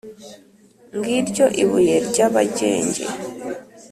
[0.97, 3.03] ngiryo ibuye rya bagenge